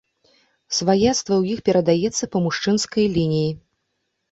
[0.77, 3.51] Сваяцтва ў іх перадаецца па мужчынскай лініі.